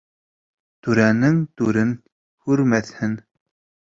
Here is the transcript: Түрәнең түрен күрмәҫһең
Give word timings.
Түрәнең 0.87 1.37
түрен 1.61 1.91
күрмәҫһең 2.47 3.15